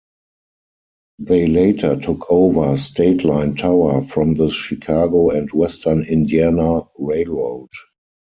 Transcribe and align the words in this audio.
They 1.19 1.45
later 1.45 1.95
took 1.95 2.31
over 2.31 2.75
State 2.75 3.23
Line 3.23 3.53
tower 3.55 4.01
from 4.01 4.33
the 4.33 4.49
Chicago 4.49 5.29
and 5.29 5.51
Western 5.51 6.03
Indiana 6.05 6.85
Railroad. 6.97 7.69